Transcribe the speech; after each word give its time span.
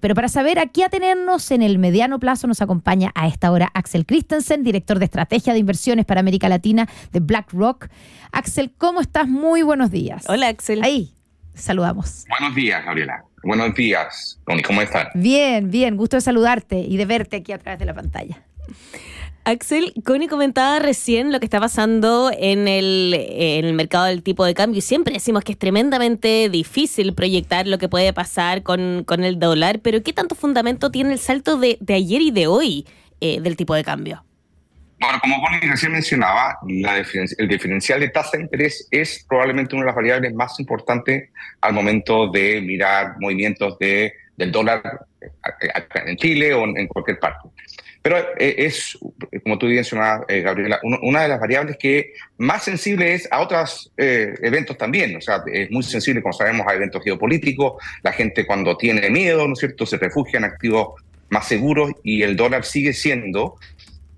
Pero 0.00 0.14
para 0.14 0.28
saber 0.28 0.58
a 0.58 0.66
qué 0.66 0.84
atenernos 0.84 1.50
en 1.50 1.62
el 1.62 1.78
mediano 1.78 2.18
plazo 2.18 2.46
nos 2.46 2.62
acompaña 2.62 3.12
a 3.14 3.26
esta 3.26 3.50
hora 3.50 3.70
Axel 3.74 4.06
Christensen, 4.06 4.62
director 4.64 4.98
de 4.98 5.04
estrategia 5.04 5.52
de 5.52 5.58
inversiones 5.58 6.04
para 6.06 6.20
América 6.20 6.48
Latina 6.48 6.88
de 7.12 7.20
BlackRock. 7.20 7.88
Axel, 8.32 8.72
¿cómo 8.76 9.00
estás? 9.00 9.28
Muy 9.28 9.62
buenos 9.62 9.90
días. 9.90 10.24
Hola 10.28 10.48
Axel. 10.48 10.82
Ahí, 10.82 11.14
saludamos. 11.54 12.24
Buenos 12.28 12.54
días, 12.54 12.84
Gabriela. 12.84 13.24
Buenos 13.42 13.74
días, 13.74 14.38
Tony. 14.46 14.62
¿Cómo 14.62 14.82
estás? 14.82 15.08
Bien, 15.14 15.70
bien. 15.70 15.96
Gusto 15.96 16.16
de 16.16 16.20
saludarte 16.20 16.78
y 16.78 16.96
de 16.96 17.06
verte 17.06 17.36
aquí 17.36 17.52
a 17.52 17.58
través 17.58 17.78
de 17.78 17.86
la 17.86 17.94
pantalla. 17.94 18.42
Axel, 19.50 19.92
Connie 20.04 20.28
comentaba 20.28 20.78
recién 20.78 21.32
lo 21.32 21.40
que 21.40 21.46
está 21.46 21.58
pasando 21.58 22.30
en 22.36 22.68
el, 22.68 23.14
en 23.14 23.64
el, 23.64 23.74
mercado 23.74 24.04
del 24.04 24.22
tipo 24.22 24.44
de 24.44 24.54
cambio 24.54 24.78
y 24.78 24.82
siempre 24.82 25.14
decimos 25.14 25.42
que 25.42 25.52
es 25.52 25.58
tremendamente 25.58 26.48
difícil 26.48 27.14
proyectar 27.14 27.66
lo 27.66 27.78
que 27.78 27.88
puede 27.88 28.12
pasar 28.12 28.62
con, 28.62 29.02
con 29.04 29.24
el 29.24 29.40
dólar, 29.40 29.80
pero 29.80 30.04
¿qué 30.04 30.12
tanto 30.12 30.36
fundamento 30.36 30.92
tiene 30.92 31.12
el 31.12 31.18
salto 31.18 31.58
de, 31.58 31.78
de 31.80 31.94
ayer 31.94 32.22
y 32.22 32.30
de 32.30 32.46
hoy 32.46 32.86
eh, 33.20 33.40
del 33.40 33.56
tipo 33.56 33.74
de 33.74 33.82
cambio? 33.82 34.24
Bueno, 35.00 35.18
como 35.20 35.42
Connie 35.42 35.68
recién 35.68 35.92
mencionaba, 35.92 36.58
el 36.68 37.48
diferencial 37.48 38.00
de 38.00 38.08
tasa 38.08 38.36
de 38.36 38.44
interés 38.44 38.86
es 38.92 39.24
probablemente 39.28 39.74
una 39.74 39.82
de 39.82 39.86
las 39.86 39.96
variables 39.96 40.32
más 40.32 40.60
importantes 40.60 41.30
al 41.60 41.72
momento 41.72 42.30
de 42.30 42.60
mirar 42.60 43.14
movimientos 43.18 43.76
de, 43.80 44.12
del 44.36 44.52
dólar 44.52 44.82
en 46.06 46.16
Chile 46.18 46.54
o 46.54 46.64
en 46.64 46.86
cualquier 46.86 47.18
parte. 47.18 47.49
Pero 48.02 48.18
eh, 48.38 48.54
es, 48.58 48.98
como 49.42 49.58
tú 49.58 49.66
mencionabas, 49.66 50.22
eh, 50.28 50.40
Gabriela, 50.40 50.80
una 51.02 51.22
de 51.22 51.28
las 51.28 51.40
variables 51.40 51.76
que 51.76 52.14
más 52.38 52.64
sensible 52.64 53.12
es 53.12 53.28
a 53.30 53.40
otros 53.40 53.92
eh, 53.96 54.34
eventos 54.42 54.78
también. 54.78 55.16
O 55.16 55.20
sea, 55.20 55.42
es 55.52 55.70
muy 55.70 55.82
sensible, 55.82 56.22
como 56.22 56.32
sabemos, 56.32 56.66
a 56.66 56.74
eventos 56.74 57.02
geopolíticos. 57.04 57.82
La 58.02 58.12
gente 58.12 58.46
cuando 58.46 58.76
tiene 58.76 59.10
miedo, 59.10 59.46
¿no 59.46 59.52
es 59.52 59.58
cierto?, 59.58 59.84
se 59.84 59.98
refugia 59.98 60.38
en 60.38 60.44
activos 60.44 60.94
más 61.28 61.46
seguros 61.46 61.92
y 62.02 62.22
el 62.22 62.36
dólar 62.36 62.64
sigue 62.64 62.92
siendo 62.92 63.56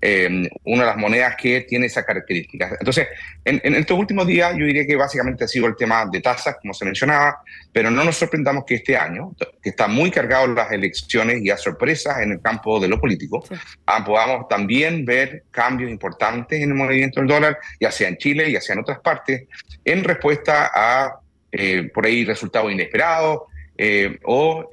eh, 0.05 0.49
una 0.65 0.83
de 0.83 0.89
las 0.89 0.97
monedas 0.97 1.37
que 1.37 1.61
tiene 1.61 1.85
esa 1.85 2.03
característica. 2.03 2.75
Entonces, 2.77 3.07
en, 3.45 3.73
estos 3.73 3.97
últimos 3.97 4.27
días 4.27 4.53
yo 4.57 4.65
diría 4.65 4.85
que 4.85 4.97
básicamente 4.97 5.45
ha 5.45 5.47
sido 5.47 5.65
el 5.65 5.77
tema 5.77 6.05
de 6.11 6.19
tasas, 6.19 6.57
como 6.61 6.73
se 6.73 6.83
mencionaba, 6.83 7.41
pero 7.71 7.89
no 7.89 8.03
nos 8.03 8.17
sorprendamos 8.17 8.65
que 8.65 8.75
este 8.75 8.97
año, 8.97 9.33
que 9.61 9.69
está 9.69 9.87
muy 9.87 10.11
cargado 10.11 10.47
las 10.47 10.69
elecciones 10.73 11.41
y 11.41 11.49
a 11.51 11.55
sorpresas 11.55 12.19
en 12.19 12.33
el 12.33 12.41
campo 12.41 12.81
de 12.81 12.89
lo 12.89 12.99
político, 12.99 13.45
ah, 13.85 14.03
podamos 14.03 14.49
también 14.49 15.05
ver 15.05 15.45
cambios 15.51 15.89
importantes 15.89 16.61
en 16.61 16.71
el 16.71 16.75
movimiento 16.75 17.21
del 17.21 17.29
dólar, 17.29 17.57
ya 17.79 17.89
sea 17.89 18.09
en 18.09 18.17
Chile, 18.17 18.51
ya 18.51 18.59
sea 18.59 18.73
en 18.73 18.81
otras 18.81 18.99
partes, 18.99 19.43
en 19.85 20.03
respuesta 20.03 20.69
a, 20.75 21.15
eh, 21.49 21.89
por 21.93 22.05
ahí, 22.05 22.25
resultados 22.25 22.69
inesperados, 22.73 23.43
eh, 23.77 24.19
o, 24.25 24.69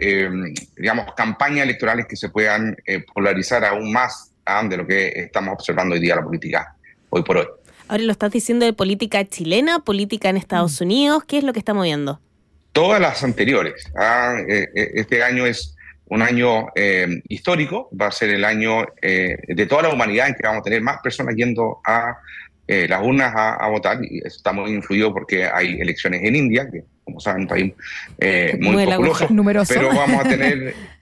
digamos, 0.77 1.15
campañas 1.15 1.63
electorales 1.63 2.07
que 2.07 2.17
se 2.17 2.31
puedan 2.31 2.77
polarizar 3.15 3.65
aún 3.65 3.93
más 3.93 4.30
de 4.69 4.77
lo 4.77 4.87
que 4.87 5.09
estamos 5.09 5.55
observando 5.55 5.95
hoy 5.95 6.01
día 6.01 6.17
la 6.17 6.25
política, 6.25 6.75
hoy 7.11 7.23
por 7.23 7.39
hoy. 7.39 7.47
Ahora 7.89 8.03
lo 8.05 8.13
estás 8.13 8.31
diciendo 8.31 8.67
de 8.67 8.73
política 8.73 9.25
chilena, 9.25 9.81
política 9.81 10.29
en 10.29 10.37
Estados 10.37 10.81
mm. 10.81 10.85
Unidos, 10.85 11.25
¿qué 11.25 11.39
es 11.39 11.45
lo 11.45 11.53
que 11.53 11.59
está 11.59 11.75
moviendo? 11.75 12.21
Todas 12.73 13.01
las 13.01 13.23
anteriores. 13.25 13.85
¿ah? 13.97 14.37
Eh, 14.49 14.69
eh, 14.75 14.91
este 14.95 15.23
año 15.23 15.47
es 15.47 15.77
un 16.07 16.23
año 16.23 16.69
eh, 16.75 17.23
histórico, 17.29 17.89
va 18.01 18.07
a 18.07 18.13
ser 18.13 18.31
el 18.31 18.45
año 18.45 18.85
de 19.01 19.67
toda 19.69 19.83
la 19.83 19.89
humanidad 19.91 20.29
en 20.29 20.35
que 20.35 20.43
vamos 20.43 20.61
a 20.61 20.65
tener 20.65 20.83
más 20.83 20.99
personas 21.01 21.37
yendo 21.37 21.81
a 21.85 22.17
las 22.67 23.03
urnas 23.03 23.33
a, 23.35 23.69
votar, 23.69 23.99
y 24.05 24.19
eso 24.19 24.37
está 24.37 24.53
muy 24.53 24.71
influido 24.71 25.13
porque 25.13 25.45
hay 25.45 25.81
elecciones 25.81 26.23
en 26.23 26.37
India, 26.37 26.69
que 26.71 26.85
como 27.05 27.19
saben, 27.19 27.43
un 27.43 27.49
país 27.49 27.75
muy 28.61 28.85
populoso, 28.87 29.29
pero 29.69 29.89
vamos 29.89 30.25
a 30.25 30.29
tener 30.29 30.75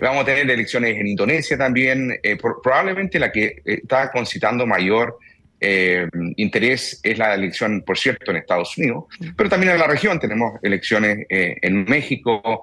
vamos 0.00 0.22
a 0.22 0.26
tener 0.26 0.50
elecciones 0.50 0.96
en 0.96 1.06
Indonesia 1.06 1.56
también. 1.56 2.18
Eh, 2.22 2.36
probablemente 2.36 3.18
la 3.18 3.30
que 3.30 3.44
eh, 3.44 3.80
está 3.82 4.10
concitando 4.10 4.66
mayor 4.66 5.18
eh, 5.60 6.06
interés 6.36 7.00
es 7.02 7.18
la 7.18 7.34
elección, 7.34 7.82
por 7.82 7.98
cierto, 7.98 8.30
en 8.30 8.38
Estados 8.38 8.76
Unidos, 8.76 9.04
pero 9.36 9.48
también 9.48 9.72
en 9.72 9.78
la 9.78 9.86
región 9.86 10.20
tenemos 10.20 10.58
elecciones 10.62 11.26
en 11.30 11.84
México, 11.84 12.62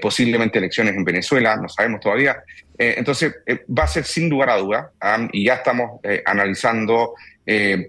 posiblemente 0.00 0.58
elecciones 0.58 0.94
en 0.94 1.04
Venezuela, 1.04 1.56
no 1.56 1.68
sabemos 1.68 2.00
todavía. 2.00 2.36
entonces, 2.78 3.34
va 3.76 3.82
a 3.82 3.88
ser 3.88 4.04
sin 4.04 4.30
lugar 4.30 4.50
a 4.50 4.56
duda, 4.56 4.92
y 5.32 5.46
ya 5.46 5.54
estamos 5.54 6.00
analizando 6.26 7.14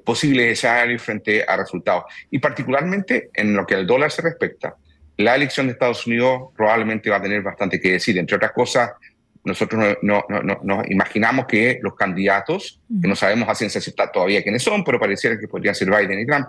posibles 0.03 0.53
escenarios 0.53 1.03
frente 1.03 1.45
a 1.47 1.55
resultados. 1.55 2.05
Y 2.31 2.39
particularmente 2.39 3.29
en 3.35 3.53
lo 3.53 3.67
que 3.67 3.75
al 3.75 3.85
dólar 3.85 4.09
se 4.09 4.23
respecta, 4.23 4.75
la 5.19 5.35
elección 5.35 5.67
de 5.67 5.73
Estados 5.73 6.07
Unidos 6.07 6.49
probablemente 6.55 7.09
va 7.09 7.17
a 7.17 7.21
tener 7.21 7.41
bastante 7.41 7.79
que 7.79 7.91
decir. 7.91 8.17
Entre 8.17 8.37
otras 8.37 8.53
cosas, 8.53 8.91
nosotros 9.43 9.97
no, 10.01 10.23
nos 10.63 10.89
imaginamos 10.89 11.45
que 11.45 11.77
los 11.81 11.93
candidatos, 11.95 12.79
que 13.01 13.07
no 13.07 13.15
sabemos 13.17 13.49
a 13.49 13.55
ciencia 13.55 13.81
cierta 13.81 14.09
todavía 14.09 14.41
quiénes 14.41 14.63
son, 14.63 14.81
pero 14.81 14.97
pareciera 14.97 15.37
que 15.37 15.49
podrían 15.49 15.75
ser 15.75 15.89
Biden 15.89 16.19
y 16.21 16.25
Trump, 16.25 16.47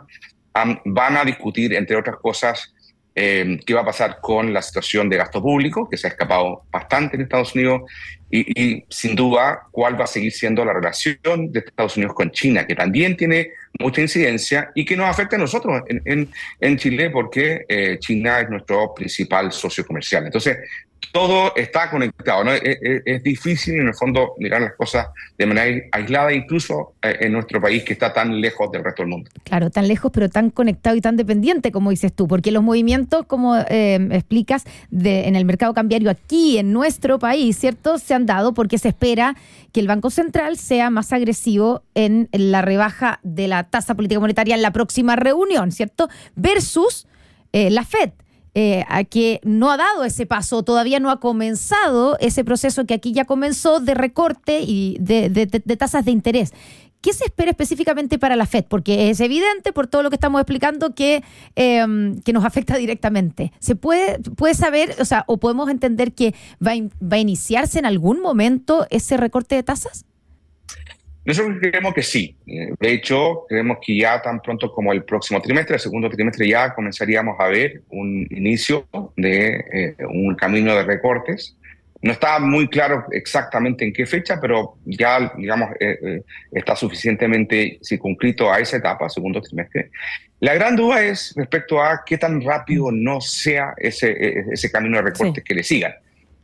van 0.84 1.16
a 1.16 1.24
discutir, 1.24 1.74
entre 1.74 1.96
otras 1.96 2.16
cosas, 2.18 2.72
eh, 3.14 3.58
qué 3.66 3.74
va 3.74 3.80
a 3.80 3.84
pasar 3.84 4.18
con 4.20 4.52
la 4.52 4.62
situación 4.62 5.08
de 5.08 5.16
gasto 5.16 5.42
público, 5.42 5.88
que 5.88 5.96
se 5.96 6.06
ha 6.06 6.10
escapado 6.10 6.62
bastante 6.70 7.16
en 7.16 7.22
Estados 7.22 7.54
Unidos, 7.54 7.82
y, 8.30 8.84
sin 8.88 9.16
duda 9.16 9.62
cuál 9.72 10.00
va 10.00 10.04
a 10.04 10.06
seguir 10.06 10.32
siendo 10.32 10.64
la 10.64 10.72
relación 10.72 11.50
de 11.50 11.60
Estados 11.60 11.96
Unidos 11.96 12.14
con 12.14 12.30
China, 12.30 12.66
que 12.66 12.76
también 12.76 13.16
tiene 13.16 13.50
mucha 13.80 14.00
incidencia 14.00 14.70
y 14.74 14.84
que 14.84 14.96
nos 14.96 15.08
afecta 15.08 15.36
a 15.36 15.38
nosotros 15.40 15.82
en, 15.88 16.76
Chile 16.76 17.10
porque 17.10 17.64
eh, 17.68 17.98
China 17.98 18.40
es 18.40 18.48
nuestro 18.48 18.94
principal 18.94 19.50
socio 19.50 19.84
comercial. 19.84 20.26
Entonces, 20.26 20.58
todo 21.12 21.54
está 21.56 21.90
conectado. 21.90 22.44
¿no? 22.44 22.52
Es, 22.52 23.22
difícil 23.22 23.80
en 23.80 23.88
el 23.88 23.94
fondo 23.94 24.34
mirar 24.38 24.62
las 24.62 24.74
cosas 24.74 25.08
de 25.36 25.46
manera 25.46 25.84
aislada, 25.92 26.32
incluso 26.32 26.94
eh, 27.02 27.16
en 27.20 27.32
nuestro 27.32 27.60
país 27.60 27.82
que 27.84 27.92
está 27.92 28.12
tan 28.12 28.40
lejos 28.40 28.70
del 28.70 28.84
resto 28.84 29.02
del 29.02 29.10
mundo. 29.10 29.30
Claro, 29.44 29.70
tan 29.70 29.88
lejos, 29.88 30.10
pero 30.12 30.28
tan 30.28 30.50
conectado 30.50 30.96
y 30.96 31.00
tan 31.00 31.16
dependiente, 31.16 31.72
como 31.72 31.90
dices 31.90 32.12
tú, 32.12 32.28
porque 32.28 32.50
los 32.50 32.62
movimientos, 32.62 33.26
como 33.26 33.56
eh, 33.56 34.08
explicas, 34.12 34.64
de, 34.90 35.28
en 35.28 35.36
el 35.36 35.44
mercado 35.44 35.74
cambiario 35.74 36.10
aquí, 36.10 36.58
en 36.58 36.72
nuestro 36.72 37.18
país, 37.18 37.58
¿cierto? 37.58 37.98
Se 37.98 38.14
han 38.14 38.26
dado 38.26 38.54
porque 38.54 38.78
se 38.78 38.88
espera 38.88 39.36
que 39.72 39.80
el 39.80 39.88
Banco 39.88 40.10
Central 40.10 40.56
sea 40.56 40.90
más 40.90 41.12
agresivo 41.12 41.82
en 41.94 42.28
la 42.32 42.62
rebaja 42.62 43.20
de 43.22 43.48
la 43.48 43.64
tasa 43.64 43.94
política 43.94 44.20
monetaria 44.20 44.54
en 44.54 44.62
la 44.62 44.72
próxima 44.72 45.16
reunión, 45.16 45.72
¿cierto? 45.72 46.08
Versus 46.34 47.06
eh, 47.52 47.70
la 47.70 47.84
Fed 47.84 48.10
eh, 48.54 48.84
a 48.88 49.04
que 49.04 49.40
no 49.44 49.70
ha 49.70 49.76
dado 49.76 50.04
ese 50.04 50.26
paso, 50.26 50.62
todavía 50.62 50.98
no 50.98 51.10
ha 51.10 51.20
comenzado 51.20 52.18
ese 52.18 52.44
proceso 52.44 52.84
que 52.84 52.94
aquí 52.94 53.12
ya 53.12 53.24
comenzó 53.24 53.78
de 53.78 53.94
recorte 53.94 54.60
y 54.62 54.96
de, 55.00 55.46
tasas 55.78 56.04
de 56.04 56.10
interés. 56.10 56.52
¿Qué 57.00 57.12
se 57.12 57.24
espera 57.24 57.52
específicamente 57.52 58.18
para 58.18 58.36
la 58.36 58.44
Fed? 58.44 58.64
Porque 58.68 59.08
es 59.08 59.20
evidente 59.20 59.72
por 59.72 59.86
todo 59.86 60.02
lo 60.02 60.10
que 60.10 60.16
estamos 60.16 60.40
explicando 60.40 60.94
que, 60.94 61.22
em, 61.54 62.20
que 62.20 62.32
nos 62.32 62.44
afecta 62.44 62.76
directamente. 62.76 63.52
¿Se 63.58 63.74
puede, 63.74 64.18
puede 64.18 64.54
saber, 64.54 64.96
o 64.98 65.04
sea, 65.04 65.24
o 65.26 65.38
podemos 65.38 65.70
entender 65.70 66.12
que 66.12 66.34
va, 66.64 66.72
va 67.02 67.16
a 67.16 67.18
iniciarse 67.18 67.78
en 67.78 67.86
algún 67.86 68.20
momento 68.20 68.86
ese 68.90 69.16
recorte 69.16 69.54
de 69.54 69.62
tasas? 69.62 70.04
Nosotros 71.24 71.58
creemos 71.60 71.92
que 71.94 72.02
sí. 72.02 72.36
De 72.46 72.92
hecho, 72.92 73.44
creemos 73.48 73.78
que 73.84 73.96
ya 73.96 74.22
tan 74.22 74.40
pronto 74.40 74.72
como 74.72 74.92
el 74.92 75.04
próximo 75.04 75.40
trimestre, 75.40 75.74
el 75.74 75.80
segundo 75.80 76.08
trimestre, 76.08 76.48
ya 76.48 76.74
comenzaríamos 76.74 77.38
a 77.38 77.48
ver 77.48 77.82
un 77.90 78.26
inicio 78.30 78.86
de 79.16 79.64
eh, 79.72 79.96
un 80.08 80.34
camino 80.34 80.74
de 80.74 80.82
recortes. 80.82 81.56
No 82.02 82.12
está 82.12 82.38
muy 82.38 82.68
claro 82.68 83.04
exactamente 83.12 83.84
en 83.84 83.92
qué 83.92 84.06
fecha, 84.06 84.40
pero 84.40 84.78
ya, 84.86 85.30
digamos, 85.36 85.70
eh, 85.78 85.98
eh, 86.02 86.22
está 86.52 86.74
suficientemente 86.74 87.78
circunscrito 87.82 88.50
a 88.50 88.58
esa 88.58 88.78
etapa, 88.78 89.10
segundo 89.10 89.42
trimestre. 89.42 89.90
La 90.40 90.54
gran 90.54 90.74
duda 90.74 91.02
es 91.02 91.34
respecto 91.36 91.82
a 91.82 92.02
qué 92.06 92.16
tan 92.16 92.40
rápido 92.40 92.90
no 92.90 93.20
sea 93.20 93.74
ese, 93.76 94.46
ese 94.50 94.72
camino 94.72 94.96
de 94.96 95.02
recortes 95.02 95.44
que 95.44 95.54
le 95.54 95.62
sigan. 95.62 95.92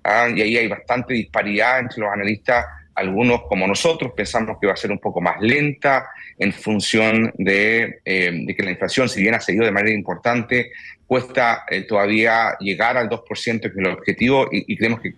Ah, 0.04 0.28
y 0.28 0.42
ahí 0.42 0.58
hay 0.58 0.68
bastante 0.68 1.14
disparidad 1.14 1.80
entre 1.80 2.02
los 2.02 2.12
analistas 2.12 2.66
algunos, 2.96 3.42
como 3.42 3.66
nosotros, 3.66 4.12
pensamos 4.16 4.56
que 4.58 4.66
va 4.66 4.72
a 4.72 4.76
ser 4.76 4.90
un 4.90 4.98
poco 4.98 5.20
más 5.20 5.36
lenta 5.40 6.08
en 6.38 6.52
función 6.52 7.32
de, 7.36 8.00
eh, 8.04 8.46
que 8.56 8.62
la 8.62 8.70
inflación, 8.70 9.08
si 9.08 9.20
bien 9.20 9.34
ha 9.34 9.40
seguido 9.40 9.66
de 9.66 9.70
manera 9.70 9.94
importante, 9.94 10.72
cuesta 11.06 11.64
eh, 11.70 11.82
todavía 11.82 12.56
llegar 12.58 12.96
al 12.96 13.08
2%, 13.08 13.60
que 13.60 13.68
es 13.68 13.76
el 13.76 13.86
objetivo, 13.86 14.48
y, 14.50 14.74
creemos 14.76 15.00
que 15.00 15.12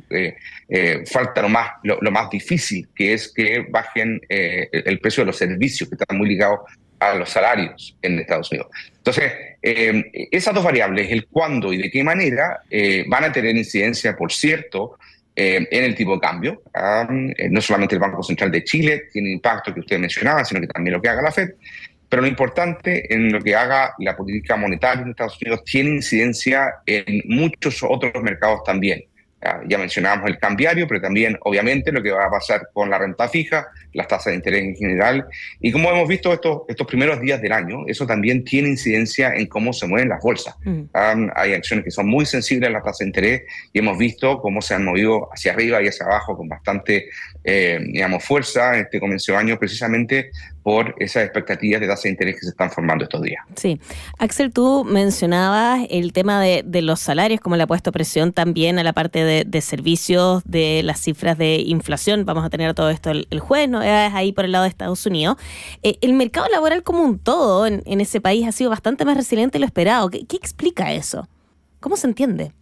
eh, 0.69 1.05
falta 1.07 1.41
lo 1.41 1.49
más, 1.49 1.71
lo, 1.85 2.11
más 2.11 2.29
difícil, 2.29 2.89
que 2.95 3.15
es 3.15 3.33
que 3.33 3.65
bajen 3.71 4.21
el 4.29 4.99
precio 4.99 5.23
de 5.23 5.27
los 5.27 5.39
servicios, 5.39 5.89
que 5.89 5.95
están 5.95 6.19
muy 6.19 6.29
ligados 6.29 6.61
a 6.99 7.15
los 7.15 7.31
salarios 7.31 7.97
en 8.03 8.19
Estados 8.19 8.51
Unidos. 8.51 8.69
Entonces, 8.97 9.33
esas 9.63 10.53
dos 10.53 10.65
variables, 10.65 11.11
el 11.11 11.27
cuándo 11.29 11.73
y 11.73 11.79
de 11.79 11.91
qué 11.91 12.03
manera, 12.03 12.61
van 13.07 13.25
a 13.25 13.33
tener 13.33 13.57
incidencia, 13.57 14.17
por 14.17 14.33
cierto, 14.33 14.99
eh, 15.41 15.69
en 15.71 15.85
el 15.85 15.95
tipo 15.95 16.15
de 16.15 16.21
cambio. 16.21 16.63
Eh, 16.75 17.49
no 17.49 17.61
solamente 17.61 17.95
el 17.95 18.01
Banco 18.01 18.25
Central 18.25 18.51
de 18.51 18.65
Chile 18.65 19.05
tiene 19.13 19.31
impacto 19.31 19.73
que 19.73 19.79
usted 19.79 19.97
mencionaba, 19.97 20.45
sino 20.45 20.61
que 20.61 20.67
también 20.67 20.95
lo 20.95 21.01
que 21.01 21.09
haga 21.09 21.23
la 21.23 21.31
Fed. 21.31 21.51
Pero 22.09 22.23
lo 22.23 22.29
importante 22.29 23.15
en 23.15 23.31
lo 23.31 23.41
que 23.41 23.55
haga 23.55 23.95
la 24.01 24.17
política 24.17 24.57
monetaria 24.57 25.03
en 25.03 25.11
Estados 25.11 25.41
Unidos 25.41 25.63
tiene 25.65 25.91
incidencia 25.91 26.75
en 26.87 27.23
muchos 27.27 27.85
otros 27.85 28.21
mercados 28.21 28.65
también. 28.65 29.05
Ya 29.69 29.79
mencionábamos 29.79 30.29
el 30.29 30.39
cambiario, 30.39 30.89
pero 30.89 31.01
también 31.01 31.39
obviamente 31.43 31.93
lo 31.93 32.03
que 32.03 32.11
va 32.11 32.25
a 32.25 32.31
pasar 32.31 32.69
con 32.73 32.91
la 32.91 32.99
renta 32.99 33.29
fija, 33.29 33.69
las 33.93 34.09
tasas 34.09 34.33
de 34.33 34.35
interés 34.35 34.63
en 34.63 34.77
general. 34.77 35.27
Y 35.61 35.71
como 35.71 35.91
hemos 35.91 36.09
visto 36.09 36.33
estos, 36.33 36.63
estos 36.69 36.87
primeros 36.87 37.21
días 37.21 37.41
del 37.41 37.53
año, 37.53 37.85
eso 37.87 38.07
también 38.07 38.45
tiene 38.45 38.69
incidencia 38.69 39.35
en 39.35 39.47
cómo 39.47 39.73
se 39.73 39.87
mueven 39.87 40.09
las 40.09 40.23
bolsas. 40.23 40.57
Mm. 40.65 41.31
hay 41.35 41.55
acciones 41.55 41.85
que 41.85 41.91
son 41.91 42.09
muy 42.09 42.27
sensibles 42.27 42.69
a 42.69 42.73
la 42.73 42.83
tasa 42.83 43.05
de 43.05 43.09
interés 43.09 43.43
y 43.73 43.79
hemos 43.79 43.97
visto 43.97 44.41
cómo 44.41 44.61
se 44.61 44.75
han 44.75 44.85
movido 44.85 45.29
hacia 45.33 45.53
arriba 45.53 45.83
y 45.83 45.89
hacia 45.89 46.07
abajo 46.07 46.37
con 46.37 46.49
bastante, 46.49 47.09
eh, 47.45 47.79
digamos, 47.93 48.25
fuerza 48.25 48.77
este 48.77 49.01
comienzo 49.01 49.33
de 49.33 49.39
año, 49.39 49.59
precisamente 49.59 50.31
por 50.63 50.95
esas 50.99 51.25
expectativas 51.25 51.81
de 51.81 51.87
tasa 51.87 52.03
de 52.03 52.11
interés 52.11 52.35
que 52.35 52.43
se 52.43 52.51
están 52.51 52.71
formando 52.71 53.05
estos 53.05 53.23
días. 53.23 53.43
Sí. 53.57 53.81
Axel, 54.19 54.53
tú 54.53 54.85
mencionabas 54.85 55.87
el 55.89 56.13
tema 56.13 56.43
de, 56.43 56.83
los 56.83 57.01
salarios, 57.01 57.41
como 57.41 57.57
le 57.57 57.63
ha 57.63 57.67
puesto 57.67 57.91
presión 57.91 58.33
también 58.35 58.79
a 58.79 58.83
la 58.83 58.93
parte 58.93 59.25
de, 59.25 59.61
servicios, 59.63 60.43
de 60.45 60.83
las 60.85 61.01
cifras 61.01 61.39
de 61.39 61.57
inflación. 61.57 62.27
Vamos 62.27 62.45
a 62.45 62.51
tener 62.51 62.75
todo 62.75 62.91
esto 62.91 63.11
el, 63.11 63.41
jueves, 63.41 63.71
¿no? 63.71 63.81
Es 63.83 64.13
ahí 64.13 64.33
por 64.33 64.45
el 64.45 64.53
lado 64.53 64.65
de 64.65 64.69
Estados 64.69 65.07
Unidos. 65.07 65.39
Eh, 65.83 65.97
el 66.03 66.13
mercado 66.13 66.49
laboral 66.49 66.83
como 66.83 67.03
un 67.03 67.19
todo 67.19 67.67
en, 67.67 68.01
ese 68.01 68.21
país 68.21 68.47
ha 68.47 68.53
sido 68.53 68.69
bastante 68.69 69.07
más 69.07 69.17
resiliente 69.17 69.55
de 69.55 69.61
lo 69.61 69.67
esperado. 69.67 70.11
¿Qué, 70.11 70.27
explica 70.33 70.93
eso? 70.93 71.29
¿Cómo 71.81 71.97
se 71.97 72.09
entiende? 72.09 72.53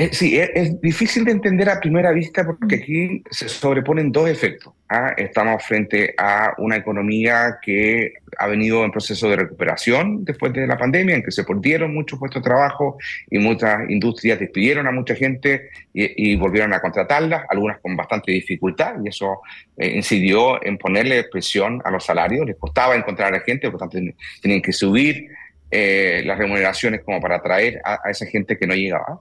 Eh, 0.00 0.10
sí, 0.12 0.38
es, 0.38 0.80
difícil 0.80 1.24
de 1.24 1.32
entender 1.32 1.68
a 1.68 1.80
primera 1.80 2.12
vista 2.12 2.46
porque 2.46 2.76
mm. 2.76 2.80
aquí 2.80 3.22
se 3.32 3.48
sobreponen 3.48 4.12
dos 4.12 4.28
efectos. 4.30 4.72
¿ah? 4.88 5.12
Estamos 5.16 5.64
frente 5.64 6.14
a 6.16 6.54
una 6.58 6.76
economía 6.76 7.58
que 7.60 8.12
ha 8.38 8.46
venido 8.46 8.84
en 8.84 8.92
proceso 8.92 9.28
de 9.28 9.34
recuperación 9.34 10.24
después 10.24 10.52
de 10.52 10.68
la 10.68 10.78
pandemia, 10.78 11.16
en 11.16 11.24
que 11.24 11.32
se 11.32 11.42
perdieron 11.42 11.92
muchos 11.92 12.16
puestos 12.16 12.44
de 12.44 12.48
trabajo 12.48 12.96
y 13.28 13.40
muchas 13.40 13.90
industrias 13.90 14.38
despidieron 14.38 14.86
a 14.86 14.92
mucha 14.92 15.16
gente 15.16 15.70
y, 15.92 16.36
volvieron 16.36 16.72
a 16.74 16.80
contratarlas, 16.80 17.42
algunas 17.48 17.80
con 17.80 17.96
bastante 17.96 18.30
dificultad, 18.30 18.94
y 19.04 19.08
eso 19.08 19.40
eh, 19.76 19.96
incidió 19.96 20.64
en 20.64 20.78
ponerle 20.78 21.24
presión 21.24 21.82
a 21.84 21.90
los 21.90 22.04
salarios. 22.04 22.46
Les 22.46 22.56
costaba 22.56 22.94
encontrar 22.94 23.34
a 23.34 23.38
la 23.38 23.42
gente, 23.42 23.68
por 23.68 23.80
lo 23.80 23.88
tanto 23.88 23.98
tenían 24.40 24.62
que 24.62 24.72
subir 24.72 25.26
eh, 25.72 26.22
las 26.24 26.38
remuneraciones 26.38 27.02
como 27.02 27.20
para 27.20 27.36
atraer 27.36 27.80
a, 27.84 27.98
a 28.04 28.10
esa 28.12 28.26
gente 28.26 28.56
que 28.56 28.66
no 28.68 28.74
llegaba. 28.74 29.20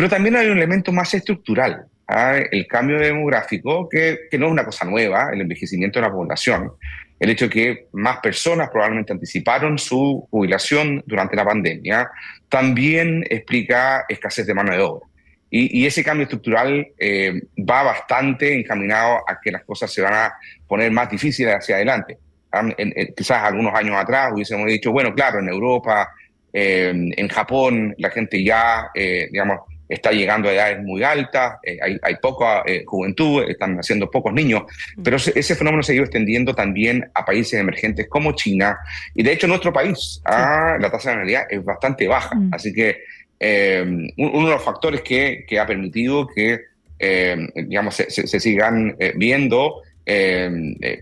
Pero 0.00 0.08
también 0.08 0.34
hay 0.34 0.46
un 0.46 0.56
elemento 0.56 0.92
más 0.92 1.12
estructural, 1.12 1.84
¿ah? 2.08 2.38
el 2.50 2.66
cambio 2.66 2.98
demográfico, 2.98 3.86
que, 3.86 4.30
no 4.38 4.46
es 4.46 4.52
una 4.52 4.64
cosa 4.64 4.86
nueva, 4.86 5.28
el 5.30 5.42
envejecimiento 5.42 5.98
de 6.00 6.06
la 6.06 6.10
población, 6.10 6.72
el 7.18 7.28
hecho 7.28 7.48
de 7.48 7.50
que 7.50 7.86
más 7.92 8.16
personas 8.20 8.70
probablemente 8.70 9.12
anticiparon 9.12 9.78
su 9.78 10.26
jubilación 10.30 11.04
durante 11.04 11.36
la 11.36 11.44
pandemia, 11.44 12.10
también 12.48 13.26
explica 13.28 14.06
escasez 14.08 14.46
de 14.46 14.54
mano 14.54 14.72
de 14.72 14.80
obra. 14.80 15.06
Y, 15.50 15.84
ese 15.84 16.02
cambio 16.02 16.24
estructural 16.24 16.88
eh, 16.98 17.42
va 17.58 17.82
bastante 17.82 18.58
encaminado 18.58 19.18
a 19.28 19.38
que 19.38 19.52
las 19.52 19.64
cosas 19.64 19.92
se 19.92 20.00
van 20.00 20.14
a 20.14 20.32
poner 20.66 20.90
más 20.90 21.10
difíciles 21.10 21.54
hacia 21.54 21.76
adelante. 21.76 22.16
¿ah? 22.52 22.66
quizás 23.14 23.42
algunos 23.42 23.74
años 23.74 23.96
atrás 23.96 24.32
hubiésemos 24.32 24.66
dicho, 24.66 24.92
bueno, 24.92 25.14
claro, 25.14 25.40
en 25.40 25.48
Europa, 25.50 26.08
eh, 26.54 26.90
en 26.94 27.28
Japón, 27.28 27.94
la 27.98 28.08
gente 28.08 28.42
ya, 28.42 28.88
eh, 28.94 29.28
digamos, 29.30 29.60
está 29.90 30.12
llegando 30.12 30.48
a 30.48 30.52
edades 30.52 30.82
muy 30.82 31.02
altas, 31.02 31.58
eh, 31.64 31.78
hay, 31.82 32.16
poca 32.22 32.62
eh, 32.64 32.84
juventud, 32.86 33.42
están 33.48 33.76
naciendo 33.76 34.08
pocos 34.08 34.32
niños, 34.32 34.62
pero 35.02 35.16
ese, 35.16 35.54
fenómeno 35.56 35.82
se 35.82 35.92
ha 35.92 35.94
ido 35.96 36.04
extendiendo 36.04 36.54
también 36.54 37.10
a 37.12 37.24
países 37.24 37.60
emergentes 37.60 38.08
como 38.08 38.32
China, 38.32 38.78
y 39.14 39.24
de 39.24 39.32
hecho 39.32 39.48
nuestro 39.48 39.72
país, 39.72 40.22
ah, 40.24 40.78
la 40.80 40.90
tasa 40.90 41.10
de 41.10 41.16
natalidad 41.16 41.42
es 41.50 41.64
bastante 41.64 42.06
baja, 42.06 42.34
mm. 42.36 42.54
así 42.54 42.72
que 42.72 42.98
eh, 43.40 43.84
uno 44.16 44.46
de 44.46 44.54
los 44.54 44.62
factores 44.62 45.02
que, 45.02 45.44
ha 45.60 45.66
permitido 45.66 46.26
que 46.26 46.60
digamos, 47.54 47.94
se, 47.94 48.26
sigan 48.26 48.94
viendo 49.16 49.80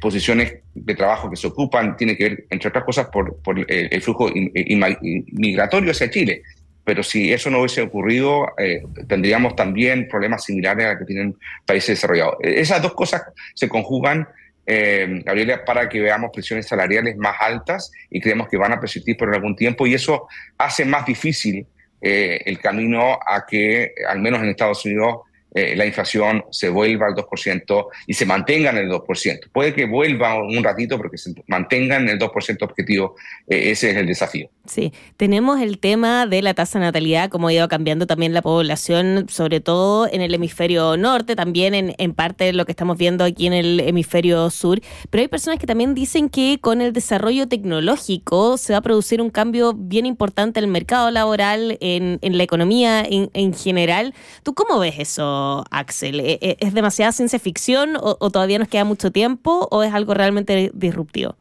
posiciones 0.01 0.55
de 0.73 0.95
trabajo 0.95 1.29
que 1.29 1.35
se 1.35 1.49
ocupan 1.49 1.97
tiene 1.97 2.17
que 2.17 2.29
ver, 2.29 2.45
entre 2.51 2.69
otras 2.69 2.85
cosas, 2.85 3.09
por, 3.09 3.37
el 3.69 4.01
flujo 4.01 4.31
migratorio 4.33 5.91
hacia 5.91 6.09
Chile 6.09 6.43
pero 6.89 7.03
si 7.03 7.35
eso 7.35 7.51
no 7.51 7.59
hubiese 7.59 7.83
ocurrido, 7.83 8.55
eh, 8.57 8.83
tendríamos 9.07 9.55
también 9.55 10.09
problemas 10.09 10.45
similares 10.45 10.87
a 10.87 10.89
los 10.93 10.99
que 11.01 11.05
tienen 11.05 11.37
países 11.67 11.99
desarrollados. 11.99 12.37
E-, 12.43 12.61
esas 12.61 12.81
dos 12.81 12.95
cosas 12.95 13.25
se 13.55 13.69
conjugan, 13.69 14.27
eh, 14.65 15.21
Gabriela, 15.23 15.67
para 15.67 15.87
que 15.87 16.01
veamos 16.01 16.31
presiones 16.33 16.67
salariales 16.67 17.15
más 17.19 17.37
altas 17.41 17.93
y 18.09 18.23
creemos 18.23 18.49
que 18.49 18.57
van 18.57 18.73
a 18.73 18.81
persistir 18.81 19.19
por 19.19 19.35
algún 19.35 19.55
tiempo 19.55 19.87
y 19.87 19.93
eso 19.93 20.29
hace 20.57 20.87
más 20.87 21.05
difícil 21.05 21.67
eh, 22.01 22.41
el 22.47 22.59
camino 22.59 23.19
a 23.21 23.45
que, 23.47 23.93
al 24.09 24.21
menos 24.21 24.43
en 24.43 24.49
Estados 24.49 24.83
Unidos, 24.87 25.25
eh, 25.59 25.77
la 25.77 25.87
inflación 25.87 26.45
se 26.51 26.69
vuelva 26.69 27.07
al 27.07 27.15
2% 27.15 27.87
y 28.07 28.15
se 28.15 28.27
mantenga 28.27 28.71
en 28.71 28.79
el 28.79 28.89
2%. 28.89 29.51
Puede 29.53 29.75
que 29.75 29.87
vuelva 29.87 30.41
un 30.41 30.63
ratito, 30.63 30.97
pero 30.97 31.11
que 31.11 31.19
se 31.19 31.33
mantenga 31.47 31.97
en 31.97 32.09
el 32.09 32.19
2% 32.19 32.63
objetivo. 32.63 33.17
Eh, 33.49 33.71
ese 33.71 33.91
es 33.91 33.97
el 33.97 34.07
desafío. 34.07 34.49
Sí, 34.67 34.93
tenemos 35.17 35.61
el 35.61 35.79
tema 35.79 36.27
de 36.27 36.43
la 36.43 36.55
tasa 36.55 36.79
de 36.79 36.85
natalidad, 36.85 37.31
como 37.31 37.49
ha 37.49 37.53
ido 37.53 37.69
cambiando 37.69 38.07
también 38.07 38.35
la 38.35 38.43
población, 38.43 39.27
sobre 39.29 39.61
todo 39.61 40.09
en 40.13 40.21
el 40.21 40.35
hemisferio 40.35 40.97
norte, 40.97 41.35
también 41.35 41.75
en, 41.75 41.95
en 41.99 42.13
parte 42.13 42.53
lo 42.53 42.67
que 42.67 42.73
estamos 42.73 42.99
viendo 42.99 43.25
aquí 43.25 43.47
en 43.47 43.55
el 43.55 43.81
hemisferio 43.81 44.51
sur. 44.51 44.81
Pero 45.11 45.23
hay 45.23 45.29
personas 45.29 45.59
que 45.59 45.67
también 45.67 45.95
dicen 45.95 46.29
que 46.29 46.59
con 46.61 46.83
el 46.83 46.93
desarrollo 46.93 47.49
tecnológico 47.49 48.59
se 48.59 48.75
va 48.75 48.79
a 48.79 48.83
producir 48.83 49.23
un 49.23 49.31
cambio 49.31 49.73
bien 49.75 50.07
importante 50.07 50.61
en 50.61 50.65
el 50.65 50.71
mercado 50.71 51.11
laboral, 51.11 51.79
en, 51.81 52.19
en 52.23 52.37
la 52.37 52.45
economía 52.45 53.03
en, 53.03 53.31
en 53.33 53.55
general. 53.55 54.15
¿Tú 54.43 54.55
cómo 54.55 54.79
ves 54.79 54.99
eso? 54.99 55.48
Axel? 55.71 56.21
¿E, 56.21 56.39
e, 56.41 56.57
¿Es 56.61 56.75
demasiada 56.75 57.13
ciencia 57.13 57.39
ficción 57.39 57.97
o, 58.01 58.31
todavía 58.31 58.59
nos 58.59 58.69
queda 58.69 58.85
mucho 58.85 59.11
tiempo 59.11 59.69
o 59.71 59.83
es 59.83 59.93
algo 59.93 60.15
realmente 60.15 60.71
disruptivo? 60.75 61.37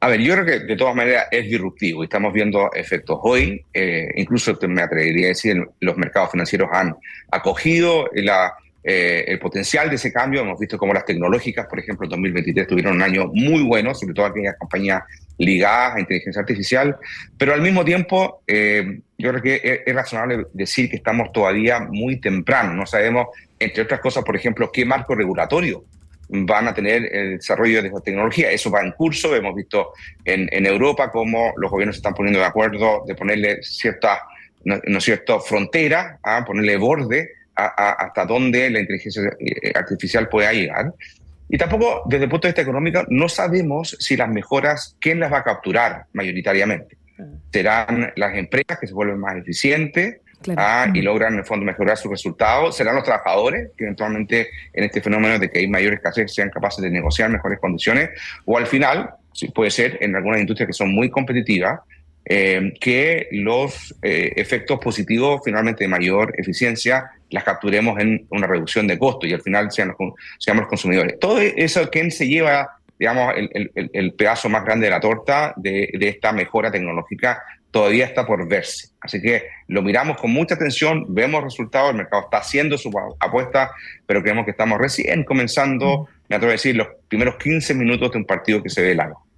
A 0.00 0.08
ver, 0.08 0.20
yo 0.20 0.32
creo 0.34 0.46
que 0.46 0.58
de 0.60 0.76
todas 0.76 0.94
maneras 0.94 1.26
es 1.30 1.44
disruptivo 1.44 2.02
y 2.02 2.04
estamos 2.04 2.32
viendo 2.32 2.70
efectos 2.72 3.18
hoy. 3.22 3.62
Eh, 3.74 4.08
incluso 4.16 4.58
me 4.66 4.80
atrevería 4.80 5.26
a 5.26 5.28
decir, 5.28 5.62
los 5.80 5.96
mercados 5.98 6.30
financieros 6.30 6.70
han 6.72 6.96
acogido 7.30 8.08
eh, 8.14 9.24
el 9.28 9.38
potencial 9.38 9.90
de 9.90 9.96
ese 9.96 10.10
cambio. 10.10 10.40
Hemos 10.40 10.58
visto 10.58 10.78
cómo 10.78 10.94
las 10.94 11.04
tecnológicas, 11.04 11.66
por 11.66 11.78
ejemplo, 11.78 12.06
en 12.06 12.10
2023 12.10 12.66
tuvieron 12.66 12.96
un 12.96 13.02
año 13.02 13.30
muy 13.34 13.62
bueno, 13.62 13.94
sobre 13.94 14.14
todo 14.14 14.24
aquellas 14.24 14.56
compañías 14.58 15.02
ligadas 15.40 15.96
a 15.96 16.00
inteligencia 16.00 16.40
artificial, 16.40 16.96
pero 17.38 17.54
al 17.54 17.62
mismo 17.62 17.84
tiempo 17.84 18.42
eh, 18.46 19.00
yo 19.16 19.30
creo 19.30 19.42
que 19.42 19.82
es, 19.86 19.94
razonable 19.94 20.46
decir 20.52 20.90
que 20.90 20.96
estamos 20.96 21.32
todavía 21.32 21.80
muy 21.80 22.20
temprano, 22.20 22.74
no 22.74 22.86
sabemos, 22.86 23.28
entre 23.58 23.82
otras 23.82 24.00
cosas, 24.00 24.22
por 24.22 24.36
ejemplo, 24.36 24.70
qué 24.70 24.84
marco 24.84 25.14
regulatorio 25.14 25.84
van 26.28 26.68
a 26.68 26.74
tener 26.74 27.12
el 27.12 27.38
desarrollo 27.38 27.82
de 27.82 27.88
esta 27.88 28.00
tecnología. 28.00 28.52
Eso 28.52 28.70
va 28.70 28.82
en 28.82 28.92
curso, 28.92 29.34
hemos 29.34 29.52
visto 29.54 29.92
en, 30.24 30.64
Europa 30.64 31.10
cómo 31.10 31.52
los 31.56 31.70
gobiernos 31.70 31.96
se 31.96 32.00
están 32.00 32.14
poniendo 32.14 32.38
de 32.38 32.46
acuerdo 32.46 33.02
de 33.06 33.16
ponerle 33.16 33.62
cierta, 33.62 34.22
no, 34.64 34.80
no 34.84 35.00
cierto, 35.00 35.40
frontera, 35.40 36.20
a 36.22 36.44
ponerle 36.44 36.76
borde 36.76 37.30
hasta 37.56 38.24
dónde 38.24 38.70
la 38.70 38.80
inteligencia 38.80 39.22
eh, 39.38 39.72
artificial 39.74 40.28
puede 40.28 40.54
llegar. 40.54 40.94
Y 41.50 41.58
tampoco, 41.58 42.02
desde 42.06 42.24
el 42.24 42.30
punto 42.30 42.46
de 42.46 42.52
vista 42.52 42.62
económico, 42.62 43.04
no 43.08 43.28
sabemos 43.28 43.96
si 43.98 44.16
las 44.16 44.28
mejoras, 44.28 44.96
¿quién 45.00 45.18
las 45.18 45.32
va 45.32 45.38
a 45.38 45.44
capturar 45.44 46.04
mayoritariamente? 46.12 46.96
Mm. 47.18 47.34
¿Serán 47.52 48.12
las 48.14 48.36
empresas 48.36 48.78
que 48.78 48.86
se 48.86 48.94
vuelven 48.94 49.18
más 49.18 49.36
eficientes 49.36 50.18
ah, 50.56 50.86
y 50.94 51.00
mm. 51.00 51.04
logran, 51.04 51.32
en 51.32 51.40
el 51.40 51.44
fondo, 51.44 51.66
mejorar 51.66 51.96
sus 51.96 52.12
resultados? 52.12 52.76
¿Serán 52.76 52.94
los 52.94 53.02
trabajadores 53.02 53.70
que 53.76 53.84
eventualmente, 53.84 54.48
en 54.72 54.84
este 54.84 55.00
fenómeno 55.00 55.40
de 55.40 55.50
que 55.50 55.58
hay 55.58 55.66
mayor 55.66 55.94
escasez, 55.94 56.32
sean 56.32 56.50
capaces 56.50 56.82
de 56.82 56.90
negociar 56.90 57.28
mejores 57.30 57.58
condiciones? 57.58 58.10
O 58.44 58.56
al 58.56 58.68
final, 58.68 59.10
puede 59.52 59.72
ser 59.72 59.98
en 60.00 60.14
algunas 60.14 60.40
industrias 60.40 60.68
que 60.68 60.72
son 60.72 60.94
muy 60.94 61.10
competitivas, 61.10 61.80
eh, 62.26 62.74
que 62.80 63.26
los 63.32 63.92
eh, 64.02 64.34
efectos 64.36 64.78
positivos 64.78 65.40
finalmente 65.44 65.82
de 65.82 65.88
mayor 65.88 66.32
eficiencia 66.38 67.10
las 67.30 67.44
capturemos 67.44 67.98
en 67.98 68.26
una 68.30 68.46
reducción 68.46 68.86
de 68.86 68.98
costo 68.98 69.26
y 69.26 69.32
al 69.32 69.42
final 69.42 69.70
sean 69.70 69.88
los, 69.88 69.96
seamos 70.38 70.62
los 70.62 70.68
consumidores. 70.68 71.18
Todo 71.18 71.38
eso, 71.40 71.88
¿quién 71.90 72.10
se 72.10 72.28
lleva, 72.28 72.76
digamos, 72.98 73.34
el, 73.36 73.70
el, 73.74 74.12
pedazo 74.14 74.48
más 74.48 74.64
grande 74.64 74.86
de 74.86 74.90
la 74.90 75.00
torta 75.00 75.54
de, 75.56 75.90
de, 75.98 76.08
esta 76.08 76.32
mejora 76.32 76.70
tecnológica? 76.70 77.42
Todavía 77.70 78.04
está 78.04 78.26
por 78.26 78.48
verse. 78.48 78.88
Así 79.00 79.22
que 79.22 79.44
lo 79.68 79.82
miramos 79.82 80.16
con 80.16 80.32
mucha 80.32 80.56
atención, 80.56 81.06
vemos 81.08 81.44
resultados, 81.44 81.90
el 81.90 81.96
mercado 81.96 82.24
está 82.24 82.38
haciendo 82.38 82.76
su 82.76 82.90
apuesta, 83.20 83.70
pero 84.06 84.22
creemos 84.22 84.44
que 84.44 84.50
estamos 84.50 84.78
recién 84.78 85.24
comenzando, 85.24 86.08
me 86.28 86.36
atrevo 86.36 86.50
a 86.50 86.54
decir, 86.54 86.76
los 86.76 86.88
primeros 87.08 87.36
15 87.36 87.74
minutos 87.74 88.10
de 88.10 88.18
un 88.18 88.24
partido 88.24 88.62
que 88.62 88.70
se 88.70 88.82
ve 88.82 88.94
largo. 88.94 89.29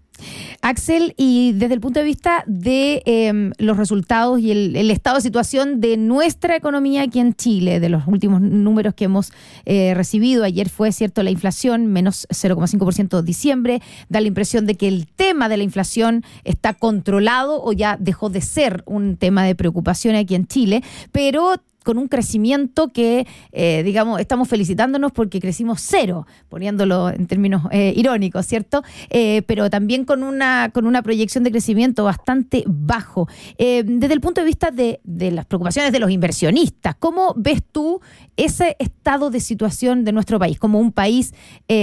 Axel, 0.64 1.12
y 1.16 1.52
desde 1.54 1.74
el 1.74 1.80
punto 1.80 1.98
de 1.98 2.06
vista 2.06 2.44
de 2.46 3.02
em, 3.04 3.52
los 3.58 3.76
resultados 3.76 4.38
y 4.38 4.52
el, 4.52 4.90
estado 4.92 5.16
de 5.16 5.22
situación 5.22 5.80
de 5.80 5.96
nuestra 5.96 6.54
economía 6.54 7.02
aquí 7.02 7.18
en 7.18 7.34
Chile, 7.34 7.80
de 7.80 7.88
los 7.88 8.06
últimos 8.06 8.40
números 8.40 8.94
que 8.94 9.06
hemos 9.06 9.32
eh, 9.66 9.92
recibido, 9.94 10.44
ayer 10.44 10.68
fue 10.68 10.92
cierto 10.92 11.24
la 11.24 11.30
inflación, 11.30 11.88
menos 11.88 12.28
0,5% 12.30 13.16
de 13.16 13.22
diciembre, 13.24 13.82
da 14.08 14.20
la 14.20 14.28
impresión 14.28 14.64
de 14.64 14.76
que 14.76 14.86
el 14.86 15.08
tema 15.08 15.48
de 15.48 15.56
la 15.56 15.64
inflación 15.64 16.22
está 16.44 16.74
controlado 16.74 17.60
o 17.60 17.72
ya 17.72 17.96
dejó 17.98 18.30
de 18.30 18.40
ser 18.40 18.84
un 18.86 19.16
tema 19.16 19.44
de 19.44 19.56
preocupación 19.56 20.14
aquí 20.14 20.36
en 20.36 20.46
Chile, 20.46 20.84
pero 21.10 21.56
con 21.82 21.98
un 21.98 22.08
crecimiento 22.08 22.88
que, 22.88 23.26
eh, 23.52 23.82
digamos, 23.84 24.20
estamos 24.20 24.48
felicitándonos 24.48 25.12
porque 25.12 25.40
crecimos 25.40 25.80
cero, 25.80 26.26
poniéndolo 26.48 27.10
en 27.10 27.26
términos 27.26 27.62
eh, 27.70 27.92
irónicos, 27.96 28.46
¿cierto? 28.46 28.82
Eh, 29.10 29.42
pero 29.46 29.70
también 29.70 30.04
con 30.04 30.22
una, 30.22 30.70
con 30.72 30.86
una 30.86 31.02
proyección 31.02 31.44
de 31.44 31.50
crecimiento 31.50 32.04
bastante 32.04 32.64
bajo. 32.66 33.28
desde 33.58 34.14
el 34.14 34.20
punto 34.20 34.40
de 34.40 34.46
vista 34.46 34.70
de, 34.70 35.00
de, 35.04 35.30
las 35.30 35.46
preocupaciones 35.46 35.92
de 35.92 35.98
los 35.98 36.10
inversionistas, 36.10 36.94
¿cómo 36.96 37.34
ves 37.36 37.62
tú 37.70 38.00
ese 38.36 38.76
estado 38.78 39.30
de 39.30 39.40
situación 39.40 40.04
de 40.04 40.12
nuestro 40.12 40.38
país? 40.38 40.58
¿Como 40.58 40.78
un 40.78 40.92
país 40.92 41.34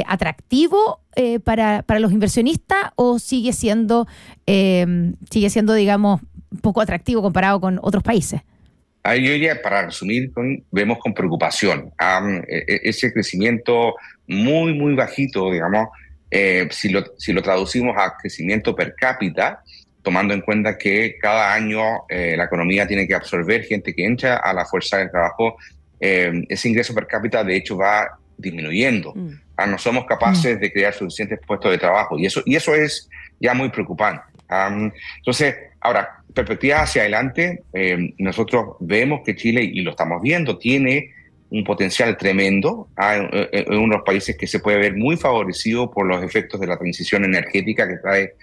atractivo 0.07 1.01
para, 1.43 1.83
para, 1.83 1.99
los 1.99 2.11
inversionistas 2.11 2.91
o 2.95 3.19
sigue 3.19 3.53
siendo, 3.53 4.07
sigue 4.45 5.49
siendo, 5.49 5.73
digamos, 5.73 6.21
poco 6.61 6.81
atractivo 6.81 7.21
comparado 7.21 7.59
con 7.59 7.79
otros 7.81 8.03
países? 8.03 8.41
Yo 9.03 9.31
diría, 9.31 9.61
para 9.61 9.85
resumir, 9.85 10.31
vemos 10.71 10.99
con 10.99 11.13
preocupación 11.13 11.91
e, 12.47 12.81
ese 12.83 13.11
crecimiento 13.13 13.95
muy, 14.27 14.73
muy 14.73 14.93
bajito, 14.93 15.51
digamos, 15.51 15.89
eh, 16.31 16.67
si, 16.71 16.89
lo, 16.89 17.03
si 17.17 17.33
lo 17.33 17.41
traducimos 17.41 17.95
a 17.97 18.15
crecimiento 18.17 18.75
per 18.75 18.93
cápita, 18.95 19.63
tomando 20.03 20.33
en 20.33 20.41
cuenta 20.41 20.77
que 20.77 21.17
cada 21.19 21.53
año 21.53 21.81
eh, 22.07 22.35
la 22.37 22.45
economía 22.45 22.87
tiene 22.87 23.07
que 23.07 23.15
absorber 23.15 23.63
gente 23.63 23.93
que 23.93 24.05
entra 24.05 24.37
a 24.37 24.53
la 24.53 24.65
fuerza 24.65 24.97
de 24.97 25.09
trabajo, 25.09 25.57
eh, 25.99 26.45
ese 26.47 26.69
ingreso 26.69 26.93
per 26.93 27.07
cápita 27.07 27.43
de 27.43 27.55
hecho 27.55 27.77
va 27.77 28.07
disminuyendo. 28.37 29.13
Mm. 29.15 29.29
Ah, 29.57 29.65
no 29.65 29.77
somos 29.77 30.05
capaces 30.05 30.57
mm. 30.57 30.59
de 30.59 30.71
crear 30.71 30.93
suficientes 30.93 31.39
puestos 31.45 31.71
de 31.71 31.77
trabajo 31.77 32.17
y 32.17 32.25
eso, 32.25 32.41
y 32.45 32.55
eso 32.55 32.75
es 32.75 33.09
ya 33.39 33.53
muy 33.53 33.69
preocupante. 33.69 34.23
entonces, 35.17 35.55
ahora, 35.81 36.23
perspectiva 36.33 36.81
hacia 36.81 37.01
adelante, 37.01 37.63
eh, 37.73 38.13
nosotros 38.17 38.75
vemos 38.79 39.21
que 39.25 39.35
Chile, 39.35 39.63
y 39.63 39.81
lo 39.81 39.91
estamos 39.91 40.21
viendo, 40.21 40.57
tiene 40.57 41.11
un 41.49 41.63
potencial 41.63 42.15
tremendo. 42.17 42.87
Hay, 42.95 43.27
en 43.31 43.77
unos 43.77 44.03
países 44.05 44.37
que 44.37 44.47
se 44.47 44.59
puede 44.59 44.77
ver 44.77 44.95
muy 44.95 45.17
favorecido 45.17 45.89
por 45.89 46.05
los 46.05 46.23
efectos 46.23 46.59
de 46.59 46.67
la 46.67 46.77
transición 46.77 47.25
energética 47.25 47.87
que 47.87 47.97
trae 47.97 48.33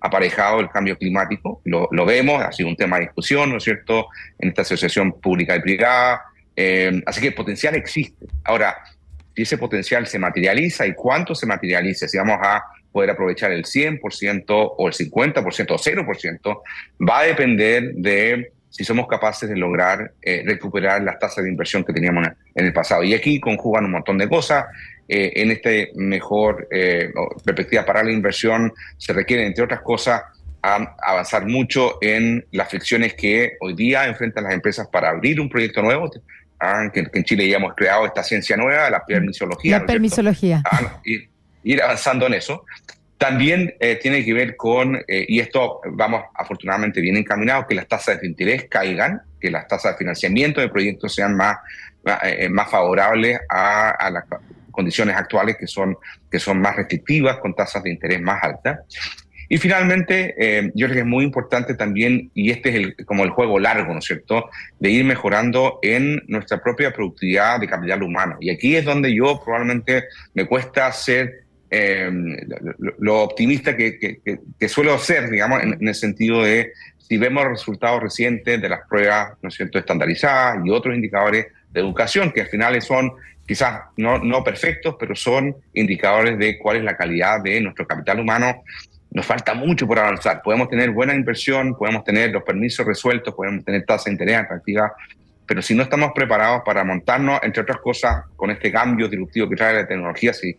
aparejado 0.00 0.60
el 0.60 0.68
cambio 0.68 0.96
climático. 0.96 1.60
Lo, 1.64 1.88
vemos, 2.04 2.42
ha 2.42 2.52
sido 2.52 2.68
un 2.68 2.76
tema 2.76 2.96
de 2.96 3.06
discusión, 3.06 3.50
¿no 3.50 3.58
es 3.58 3.64
cierto?, 3.64 4.06
en 4.38 4.48
esta 4.48 4.62
asociación 4.62 5.20
pública 5.20 5.56
y 5.56 5.60
privada. 5.60 6.22
Eh, 6.54 7.02
así 7.06 7.20
que 7.20 7.28
el 7.28 7.34
potencial 7.34 7.74
existe. 7.74 8.26
Ahora, 8.44 8.76
si 9.34 9.42
ese 9.42 9.58
potencial 9.58 10.06
se 10.06 10.18
materializa 10.18 10.86
y 10.86 10.94
cuánto 10.94 11.34
se 11.34 11.46
materializa, 11.46 12.08
si 12.08 12.16
vamos 12.18 12.38
a 12.42 12.62
poder 12.96 13.10
aprovechar 13.10 13.52
el 13.52 13.64
100% 13.64 14.44
o 14.48 14.88
el 14.88 14.94
50% 14.94 15.70
o 15.70 15.76
0%, 15.76 16.62
va 17.06 17.18
a 17.18 17.24
depender 17.24 17.92
de 17.94 18.52
si 18.70 18.84
somos 18.84 19.06
capaces 19.06 19.50
de 19.50 19.54
lograr 19.54 20.12
eh, 20.22 20.42
recuperar 20.46 21.02
las 21.02 21.18
tasas 21.18 21.44
de 21.44 21.50
inversión 21.50 21.84
que 21.84 21.92
teníamos 21.92 22.26
en 22.54 22.64
el 22.64 22.72
pasado. 22.72 23.02
Y 23.02 23.12
aquí 23.12 23.38
conjugan 23.38 23.84
un 23.84 23.90
montón 23.90 24.16
de 24.16 24.30
cosas. 24.30 24.64
Eh, 25.06 25.30
en 25.36 25.50
este 25.50 25.90
mejor 25.94 26.66
eh, 26.70 27.12
perspectiva 27.44 27.84
para 27.84 28.02
la 28.02 28.12
inversión 28.12 28.72
se 28.96 29.12
requiere, 29.12 29.44
entre 29.46 29.64
otras 29.64 29.82
cosas, 29.82 30.22
avanzar 30.62 31.46
mucho 31.46 31.98
en 32.00 32.46
las 32.52 32.70
fricciones 32.70 33.12
que 33.12 33.58
hoy 33.60 33.74
día 33.74 34.06
enfrentan 34.06 34.44
las 34.44 34.54
empresas 34.54 34.88
para 34.88 35.10
abrir 35.10 35.38
un 35.38 35.50
proyecto 35.50 35.82
nuevo. 35.82 36.10
Ah, 36.58 36.90
que, 36.90 37.06
en 37.12 37.24
Chile 37.24 37.46
ya 37.46 37.58
hemos 37.58 37.74
creado 37.74 38.06
esta 38.06 38.22
ciencia 38.22 38.56
nueva, 38.56 38.88
la 38.88 39.04
permisología. 39.04 39.80
La 39.80 39.84
permisología. 39.86 40.62
Ah, 40.64 40.98
ir 41.66 41.82
avanzando 41.82 42.26
en 42.26 42.34
eso. 42.34 42.64
También 43.18 43.74
eh, 43.80 43.98
tiene 44.00 44.24
que 44.24 44.32
ver 44.32 44.56
con, 44.56 44.96
eh, 44.96 45.24
y 45.28 45.40
esto 45.40 45.80
vamos 45.92 46.24
afortunadamente 46.34 47.00
bien 47.00 47.16
encaminados, 47.16 47.66
que 47.66 47.74
las 47.74 47.88
tasas 47.88 48.20
de 48.20 48.26
interés 48.26 48.66
caigan, 48.68 49.22
que 49.40 49.50
las 49.50 49.66
tasas 49.66 49.92
de 49.92 49.98
financiamiento 49.98 50.60
de 50.60 50.68
proyectos 50.68 51.14
sean 51.14 51.36
más, 51.36 51.56
eh, 52.24 52.48
más 52.48 52.70
favorables 52.70 53.40
a, 53.48 54.10
las 54.10 54.24
condiciones 54.70 55.16
actuales 55.16 55.56
que 55.58 55.66
son, 55.66 55.96
que 56.30 56.38
son 56.38 56.60
más 56.60 56.76
restrictivas, 56.76 57.38
con 57.38 57.54
tasas 57.54 57.82
de 57.82 57.90
interés 57.90 58.20
más 58.20 58.42
altas. 58.42 58.80
Y 59.48 59.58
finalmente, 59.58 60.34
yo 60.74 60.86
creo 60.86 60.94
que 60.96 61.00
es 61.02 61.06
muy 61.06 61.24
importante 61.24 61.74
también, 61.74 62.32
y 62.34 62.50
este 62.50 62.70
es 62.70 62.74
el, 62.74 63.06
como 63.06 63.22
el 63.22 63.30
juego 63.30 63.60
largo, 63.60 63.92
¿no 63.92 64.00
es 64.00 64.04
cierto?, 64.04 64.50
de 64.80 64.90
ir 64.90 65.04
mejorando 65.04 65.78
en 65.82 66.20
nuestra 66.26 66.60
propia 66.60 66.92
productividad 66.92 67.60
de 67.60 67.68
capital 67.68 68.02
humano. 68.02 68.38
Y 68.40 68.50
aquí 68.50 68.74
es 68.74 68.84
donde 68.84 69.14
yo 69.14 69.40
probablemente 69.42 70.06
me 70.34 70.46
cuesta 70.46 70.90
ser 70.90 71.45
eh, 71.70 72.10
lo, 72.98 73.22
optimista 73.22 73.76
que, 73.76 74.20
suelo 74.68 74.98
ser, 74.98 75.30
digamos, 75.30 75.62
en, 75.62 75.86
el 75.86 75.94
sentido 75.94 76.42
de 76.42 76.72
si 76.98 77.16
vemos 77.18 77.44
resultados 77.44 78.02
recientes 78.02 78.60
de 78.60 78.68
las 78.68 78.80
pruebas, 78.88 79.34
¿no 79.42 79.48
estandarizadas 79.48 80.64
y 80.64 80.70
otros 80.70 80.94
indicadores 80.94 81.46
de 81.70 81.80
educación, 81.80 82.32
que 82.32 82.42
al 82.42 82.48
final 82.48 82.80
son 82.82 83.12
quizás 83.46 83.82
no, 83.96 84.18
no 84.18 84.42
perfectos, 84.42 84.96
pero 84.98 85.14
son 85.14 85.54
indicadores 85.72 86.38
de 86.38 86.58
cuál 86.58 86.78
es 86.78 86.84
la 86.84 86.96
calidad 86.96 87.40
de 87.42 87.60
nuestro 87.60 87.86
capital 87.86 88.20
humano. 88.20 88.64
Nos 89.12 89.24
falta 89.24 89.54
mucho 89.54 89.86
por 89.86 89.98
avanzar. 89.98 90.42
Podemos 90.42 90.68
tener 90.68 90.90
buena 90.90 91.14
inversión, 91.14 91.76
podemos 91.76 92.04
tener 92.04 92.32
los 92.32 92.42
permisos 92.42 92.84
resueltos, 92.84 93.34
podemos 93.34 93.64
tener 93.64 93.84
tasa 93.84 94.06
de 94.06 94.12
interés 94.12 94.36
atractiva, 94.36 94.92
pero 95.46 95.62
si 95.62 95.74
no 95.74 95.82
estamos 95.82 96.12
preparados 96.14 96.62
para 96.64 96.84
montarnos, 96.84 97.40
entre 97.42 97.62
otras 97.62 97.78
cosas, 97.78 98.24
con 98.34 98.50
este 98.50 98.72
cambio 98.72 99.08
disruptivo 99.08 99.48
que 99.48 99.56
trae 99.56 99.74
la 99.74 99.86
tecnología, 99.86 100.32
si, 100.32 100.56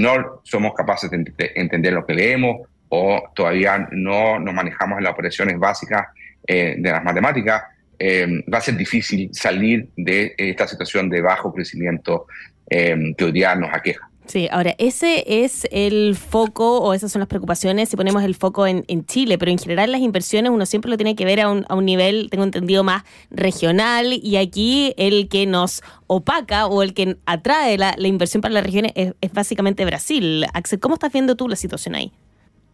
no 0.00 0.40
somos 0.42 0.72
capaces 0.74 1.10
de, 1.10 1.52
entender 1.54 1.92
lo 1.92 2.06
que 2.06 2.14
leemos 2.14 2.68
o 2.88 3.22
todavía 3.34 3.88
no 3.92 4.38
nos 4.38 4.54
manejamos 4.54 4.98
en 4.98 5.04
las 5.04 5.12
operaciones 5.12 5.58
básicas 5.58 6.06
eh, 6.46 6.76
de 6.78 6.90
las 6.90 7.04
matemáticas, 7.04 7.62
eh, 7.98 8.44
va 8.52 8.58
a 8.58 8.60
ser 8.60 8.76
difícil 8.76 9.30
salir 9.32 9.88
de 9.96 10.34
esta 10.36 10.66
situación 10.66 11.08
de 11.08 11.20
bajo 11.20 11.52
crecimiento 11.52 12.26
eh, 12.68 13.14
que 13.16 13.24
hoy 13.24 13.32
día 13.32 13.54
nos 13.54 13.72
aqueja. 13.72 14.11
Sí, 14.26 14.48
ahora, 14.50 14.74
ese 14.78 15.24
es 15.26 15.66
el 15.72 16.16
foco 16.16 16.80
o 16.80 16.94
esas 16.94 17.10
son 17.10 17.20
las 17.20 17.28
preocupaciones 17.28 17.88
si 17.88 17.96
ponemos 17.96 18.22
el 18.22 18.34
foco 18.34 18.66
en, 18.66 18.84
Chile, 19.06 19.36
pero 19.36 19.50
en 19.50 19.58
general 19.58 19.90
las 19.90 20.00
inversiones 20.00 20.52
uno 20.52 20.64
siempre 20.64 20.90
lo 20.90 20.96
tiene 20.96 21.16
que 21.16 21.24
ver 21.24 21.40
a 21.40 21.50
un, 21.50 21.66
a 21.68 21.74
un 21.74 21.84
nivel, 21.84 22.28
tengo 22.30 22.44
entendido, 22.44 22.84
más 22.84 23.02
regional 23.30 24.12
y 24.12 24.36
aquí 24.36 24.94
el 24.96 25.28
que 25.28 25.46
nos 25.46 25.82
opaca 26.06 26.66
o 26.66 26.82
el 26.82 26.94
que 26.94 27.16
atrae 27.26 27.76
la, 27.78 27.94
inversión 27.98 28.40
para 28.40 28.54
las 28.54 28.64
regiones 28.64 28.92
es, 28.94 29.14
básicamente 29.32 29.84
Brasil. 29.84 30.46
Axel, 30.54 30.78
¿cómo 30.78 30.94
estás 30.94 31.12
viendo 31.12 31.36
tú 31.36 31.48
la 31.48 31.56
situación 31.56 31.94
ahí? 31.94 32.12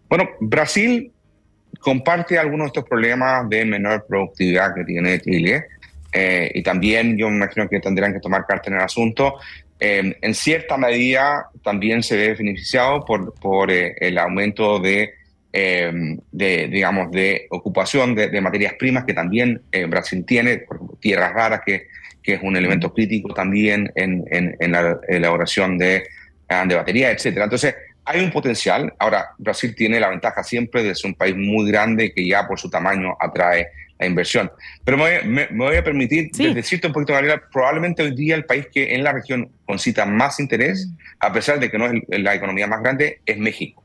Bueno, 0.09 0.29
Brasil 0.41 1.11
comparte 1.81 2.39
algunos 2.39 2.67
de 2.67 2.69
estos 2.69 2.85
problemas 2.85 3.49
de 3.49 3.65
menor 3.65 4.07
productividad 4.07 4.75
que 4.75 4.85
tiene 4.85 5.21
Chile. 5.21 5.65
Eh, 6.13 6.51
y 6.55 6.63
también 6.63 7.17
yo 7.19 7.29
me 7.29 7.37
imagino 7.37 7.69
que 7.69 7.81
tendrán 7.81 8.13
que 8.13 8.21
tomar 8.21 8.47
carta 8.47 8.71
en 8.71 8.77
el 8.77 8.83
asunto. 8.83 9.35
Em, 9.81 10.15
en 10.21 10.35
cierta 10.35 10.77
medida 10.77 11.49
también 11.63 12.03
se 12.03 12.17
ve 12.17 12.35
beneficiado 12.35 13.05
por, 13.05 13.35
por 13.35 13.71
eh, 13.71 13.95
el 14.01 14.19
aumento 14.19 14.81
de, 14.81 15.15
de, 15.53 16.69
digamos, 16.69 17.11
de 17.11 17.47
ocupación 17.51 18.15
de, 18.15 18.41
materias 18.41 18.75
primas 18.79 19.05
que 19.05 19.15
también 19.15 19.63
eh, 19.73 19.87
Brasil 19.87 20.25
tiene, 20.25 20.59
por 20.59 20.99
tierras 21.01 21.33
raras, 21.33 21.63
que, 21.65 21.87
que, 22.23 22.35
es 22.35 22.41
un 22.43 22.57
elemento 22.57 22.93
crítico 22.93 23.33
también 23.35 23.91
en, 23.95 24.25
en, 24.31 24.73
la 24.73 24.99
elaboración 25.09 25.79
de, 25.79 26.05
ah, 26.49 26.65
de 26.67 26.75
baterías, 26.75 27.25
etc. 27.25 27.39
Entonces, 27.43 27.75
hay 28.05 28.21
un 28.23 28.31
potencial. 28.31 28.93
Ahora, 28.99 29.31
Brasil 29.39 29.75
tiene 29.75 30.01
la 30.01 30.09
ventaja 30.09 30.43
siempre 30.43 30.83
de 30.83 30.95
ser 30.95 31.11
un 31.11 31.15
país 31.15 31.37
muy 31.37 31.71
grande 31.71 32.13
que 32.13 32.27
ya 32.27 32.47
por 32.47 32.59
su 32.59 32.71
tamaño 32.71 33.17
atrae 33.19 33.69
la 33.99 34.07
inversión. 34.07 34.51
Pero 34.85 34.97
me, 34.97 35.49
voy 35.51 35.77
a 35.77 35.85
permitir 35.85 36.31
decirte 36.31 36.87
un 36.87 36.93
poquito, 36.93 37.13
Gabriela, 37.13 37.43
probablemente 37.53 38.03
hoy 38.03 38.15
día 38.15 38.35
el 38.35 38.45
país 38.45 38.67
que 38.73 38.95
en 38.95 39.05
la 39.05 39.13
región 39.13 39.51
concita 39.67 40.07
más 40.07 40.41
interés, 40.41 40.87
mm. 40.87 40.97
a 41.21 41.33
pesar 41.33 41.61
de 41.61 41.71
que 41.71 41.79
no 41.79 41.87
es 41.87 42.21
la 42.23 42.35
economía 42.35 42.67
más 42.67 42.81
grande, 42.81 43.21
es 43.27 43.39
México. 43.39 43.83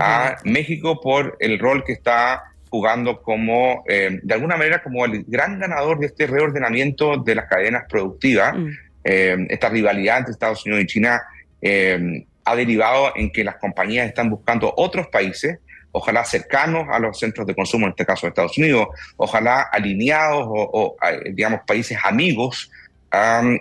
Ah, 0.00 0.36
México 0.44 1.00
por 1.00 1.36
el 1.38 1.58
rol 1.58 1.84
que 1.84 1.92
está 1.92 2.42
jugando 2.68 3.22
como, 3.22 3.84
eh, 3.88 4.18
de 4.20 4.34
alguna 4.34 4.56
manera, 4.56 4.82
como 4.82 5.04
el 5.04 5.24
gran 5.28 5.60
ganador 5.60 6.00
de 6.00 6.06
este 6.06 6.26
reordenamiento 6.26 7.18
de 7.18 7.36
las 7.36 7.46
cadenas 7.46 7.84
productivas. 7.88 8.56
Mm. 8.56 8.68
Eh, 9.04 9.46
esta 9.50 9.68
rivalidad 9.68 10.18
entre 10.18 10.32
Estados 10.32 10.64
Unidos 10.64 10.84
y 10.84 10.86
China 10.86 11.22
eh, 11.60 12.24
ha 12.44 12.56
derivado 12.56 13.12
en 13.14 13.30
que 13.30 13.44
las 13.44 13.56
compañías 13.56 14.08
están 14.08 14.30
buscando 14.30 14.72
otros 14.76 15.06
países 15.08 15.58
ojalá 15.94 16.24
cercanos 16.24 16.86
a 16.90 16.98
los 16.98 17.18
centros 17.18 17.46
de 17.46 17.54
consumo, 17.54 17.86
en 17.86 17.90
este 17.90 18.04
caso 18.04 18.26
de 18.26 18.30
Estados 18.30 18.58
Unidos, 18.58 18.88
ojalá 19.16 19.62
alineados 19.72 20.44
o, 20.46 20.96
digamos, 21.30 21.60
países 21.66 21.96
amigos. 22.02 22.70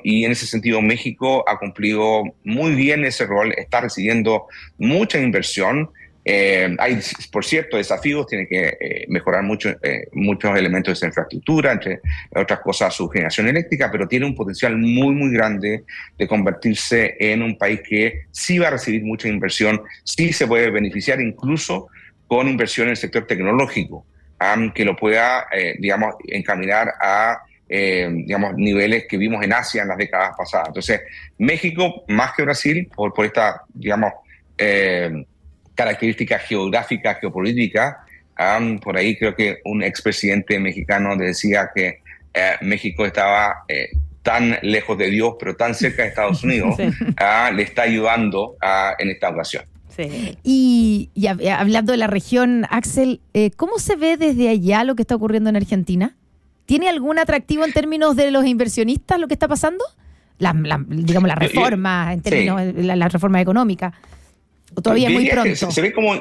y 0.04 0.26
en 0.26 0.32
ese 0.32 0.48
sentido 0.48 0.82
México 0.82 1.48
ha 1.48 1.60
cumplido 1.60 2.24
muy 2.44 2.74
bien 2.74 3.06
ese 3.06 3.26
rol, 3.28 3.54
está 3.56 3.82
recibiendo 3.82 4.48
mucha 4.80 5.20
inversión. 5.20 5.92
Eh, 6.26 6.76
hay, 6.80 7.00
por 7.32 7.46
cierto, 7.46 7.78
desafíos, 7.78 8.26
tiene 8.26 8.48
que 8.48 8.78
eh, 8.80 9.06
mejorar 9.10 9.44
mucho, 9.44 9.70
eh, 9.84 10.08
muchos 10.14 10.58
elementos 10.58 10.92
de 10.92 10.94
esa 10.94 11.06
infraestructura, 11.06 11.74
entre 11.74 12.00
otras 12.34 12.62
cosas 12.62 12.96
su 12.96 13.08
generación 13.10 13.48
eléctrica, 13.48 13.92
pero 13.92 14.08
tiene 14.08 14.26
un 14.26 14.34
potencial 14.34 14.76
muy, 14.76 15.14
muy 15.14 15.32
grande 15.32 15.84
de 16.18 16.28
convertirse 16.28 17.16
en 17.20 17.44
un 17.44 17.58
país 17.60 17.82
que 17.88 18.22
sí 18.32 18.58
va 18.58 18.70
a 18.70 18.72
recibir 18.72 19.04
mucha 19.04 19.28
inversión, 19.28 19.82
sí 20.04 20.34
se 20.34 20.48
puede 20.48 20.72
beneficiar 20.72 21.22
incluso 21.22 21.90
con 22.28 22.48
inversión 22.48 22.88
en 22.88 22.92
el 22.92 22.98
sector 22.98 23.26
tecnológico, 23.28 24.06
que 24.74 24.84
lo 24.84 24.96
pueda, 24.96 25.46
eh, 25.52 25.76
digamos, 25.80 26.16
encaminar 26.28 26.94
a 27.02 27.42
digamos, 27.70 28.54
niveles 28.56 29.06
que 29.10 29.18
vimos 29.18 29.44
en 29.44 29.52
Asia 29.52 29.82
en 29.82 29.88
las 29.88 29.98
décadas 29.98 30.36
pasadas. 30.38 30.68
Entonces, 30.68 31.02
México, 31.40 32.04
más 32.08 32.34
que 32.34 32.44
Brasil, 32.44 32.88
por, 32.96 33.12
por 33.16 33.26
esta, 33.26 33.64
digamos, 33.74 34.14
característica 35.74 36.38
geográfica, 36.38 37.16
geopolítica, 37.16 38.06
por 38.80 38.96
ahí 38.96 39.18
creo 39.18 39.34
que 39.34 39.58
un 39.66 39.82
expresidente 39.82 40.60
mexicano 40.60 41.16
decía 41.16 41.72
que 41.74 42.02
México 42.62 43.08
estaba 43.08 43.66
tan 44.24 44.58
lejos 44.62 44.98
de 44.98 45.10
Dios, 45.10 45.36
pero 45.40 45.56
tan 45.56 45.76
cerca 45.76 46.04
de 46.04 46.10
Estados 46.10 46.44
Unidos, 46.46 46.76
le 46.78 47.64
está 47.64 47.84
ayudando 47.84 48.56
en 48.98 49.10
esta 49.10 49.30
ocasión. 49.30 49.66
Y, 50.44 51.10
hablando 51.50 51.92
de 51.92 51.98
la 51.98 52.08
región, 52.08 52.66
Axel, 52.70 53.22
eh, 53.34 53.52
¿cómo 53.56 53.80
se 53.80 53.96
ve 53.96 54.18
desde 54.18 54.50
allá 54.50 54.84
lo 54.84 54.96
que 54.96 55.04
está 55.04 55.16
ocurriendo 55.16 55.50
en 55.50 55.56
Argentina? 55.56 56.16
¿Tiene 56.66 56.90
algún 56.90 57.20
atractivo 57.20 57.66
en 57.66 57.74
términos 57.74 58.16
de 58.16 58.32
los 58.32 58.46
inversionistas 58.46 59.20
lo 59.20 59.28
que 59.28 59.34
está 59.34 59.48
pasando? 59.48 59.84
La, 60.40 60.54
digamos, 60.88 61.28
la 61.28 61.36
reforma, 61.36 62.14
en 62.14 62.22
términos 62.22 62.74
de 62.74 62.84
la, 62.84 63.08
reforma 63.08 63.40
económica. 63.42 63.94
¿O 64.76 64.82
todavía 64.82 65.08
es 65.08 65.14
muy 65.14 65.30
pronto? 65.30 65.72
Se, 65.72 65.82
ve 65.82 65.94
como, 65.94 66.16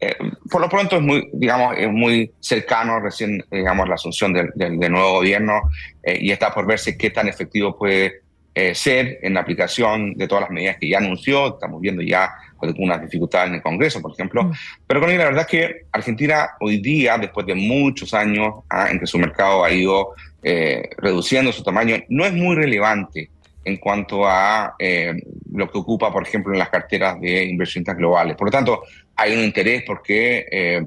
eh, 0.00 0.16
por 0.50 0.60
lo 0.60 0.68
pronto 0.68 0.96
es 0.96 1.02
muy, 1.02 1.28
digamos, 1.32 1.76
es 1.76 1.90
muy 1.90 2.32
cercano 2.40 3.00
recién, 3.00 3.44
digamos, 3.50 3.88
la 3.88 3.96
asunción 3.96 4.32
del, 4.32 4.78
nuevo 4.90 5.12
gobierno 5.12 5.62
eh, 6.02 6.18
y 6.20 6.30
está 6.30 6.52
por 6.52 6.66
verse 6.66 6.96
qué 6.96 7.10
tan 7.10 7.28
efectivo 7.28 7.76
puede 7.76 8.22
ser 8.72 9.18
en 9.22 9.34
la 9.34 9.40
aplicación 9.40 10.14
de 10.14 10.28
todas 10.28 10.42
las 10.42 10.50
medidas 10.50 10.76
que 10.78 10.88
ya 10.88 10.98
anunció. 10.98 11.54
Estamos 11.54 11.80
viendo 11.80 12.02
ya 12.02 12.30
algunas 12.64 13.00
dificultades 13.00 13.48
en 13.48 13.54
el 13.56 13.62
Congreso, 13.62 14.00
por 14.00 14.12
ejemplo. 14.12 14.44
Mm. 14.44 14.52
Pero 14.86 15.00
con 15.00 15.16
la 15.16 15.24
verdad 15.24 15.42
es 15.42 15.46
que 15.46 15.82
Argentina 15.92 16.50
hoy 16.60 16.78
día, 16.78 17.18
después 17.18 17.46
de 17.46 17.54
muchos 17.54 18.14
años 18.14 18.64
ah, 18.68 18.88
en 18.90 18.98
que 18.98 19.06
su 19.06 19.18
mercado 19.18 19.64
ha 19.64 19.70
ido 19.70 20.14
eh, 20.42 20.90
reduciendo 20.98 21.52
su 21.52 21.62
tamaño, 21.62 21.96
no 22.08 22.24
es 22.24 22.32
muy 22.32 22.54
relevante 22.54 23.30
en 23.64 23.78
cuanto 23.78 24.26
a 24.26 24.74
eh, 24.78 25.14
lo 25.52 25.70
que 25.70 25.78
ocupa, 25.78 26.12
por 26.12 26.26
ejemplo, 26.26 26.52
en 26.52 26.58
las 26.58 26.68
carteras 26.68 27.18
de 27.20 27.44
inversionistas 27.44 27.96
globales. 27.96 28.36
Por 28.36 28.48
lo 28.48 28.52
tanto, 28.52 28.82
hay 29.16 29.34
un 29.34 29.42
interés 29.42 29.84
porque, 29.86 30.46
eh, 30.50 30.82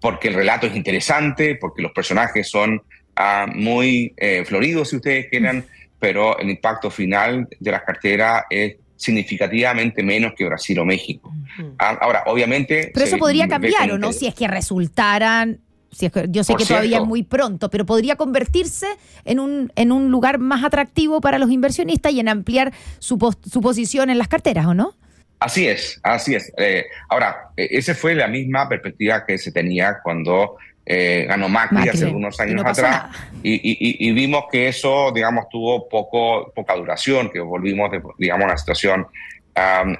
porque 0.00 0.28
el 0.28 0.34
relato 0.34 0.68
es 0.68 0.76
interesante, 0.76 1.56
porque 1.56 1.82
los 1.82 1.90
personajes 1.90 2.48
son 2.48 2.80
ah, 3.16 3.46
muy 3.52 4.14
floridos, 4.44 4.90
si 4.90 4.96
ustedes 4.96 5.26
quieran, 5.28 5.58
mm. 5.58 5.64
pero 5.98 6.38
el 6.38 6.50
impacto 6.50 6.88
final 6.90 7.48
de 7.58 7.70
las 7.70 7.82
carteras 7.82 8.44
es 8.48 8.76
significativamente 9.00 10.02
menos 10.02 10.34
que 10.36 10.44
Brasil 10.44 10.78
o 10.78 10.84
México. 10.84 11.32
Ah, 11.78 11.96
ahora, 12.02 12.22
obviamente... 12.26 12.90
Pero 12.92 13.06
eso 13.06 13.16
podría 13.16 13.48
cambiar, 13.48 13.90
¿o 13.92 13.98
no? 13.98 14.12
Si 14.12 14.26
es 14.26 14.34
que 14.34 14.46
resultaran... 14.46 15.60
Si 15.90 16.06
es 16.06 16.12
que, 16.12 16.26
yo 16.28 16.44
sé 16.44 16.54
que 16.54 16.66
todavía 16.66 16.98
es 16.98 17.04
muy 17.04 17.22
pronto, 17.22 17.70
pero 17.70 17.86
podría 17.86 18.16
convertirse 18.16 18.86
en 19.24 19.40
un, 19.40 19.72
en 19.74 19.90
un 19.90 20.10
lugar 20.10 20.38
más 20.38 20.62
atractivo 20.62 21.20
para 21.22 21.38
los 21.38 21.50
inversionistas 21.50 22.12
y 22.12 22.20
en 22.20 22.28
ampliar 22.28 22.72
su, 22.98 23.18
su 23.50 23.60
posición 23.60 24.10
en 24.10 24.18
las 24.18 24.28
carteras, 24.28 24.66
¿o 24.66 24.74
no? 24.74 24.94
Así 25.40 25.66
es, 25.66 25.98
así 26.02 26.34
es. 26.34 26.52
Eh, 26.56 26.84
ahora, 27.08 27.48
e, 27.56 27.68
esa 27.70 27.94
fue 27.94 28.14
la 28.14 28.28
misma 28.28 28.68
perspectiva 28.68 29.24
que 29.24 29.38
se 29.38 29.50
tenía 29.50 29.98
cuando 30.02 30.58
eh, 30.84 31.24
ganó 31.26 31.48
Macri, 31.48 31.88
hace 31.88 32.06
unos 32.06 32.38
años 32.40 32.62
atrás, 32.64 33.06
y, 33.42 34.12
vimos 34.12 34.44
que 34.52 34.68
eso, 34.68 35.10
digamos, 35.12 35.48
tuvo 35.48 35.88
poco, 35.88 36.52
poca 36.54 36.74
duración, 36.74 37.30
que 37.30 37.40
volvimos, 37.40 37.90
digamos, 38.18 38.42
a 38.42 38.46
una 38.46 38.56
situación 38.56 39.06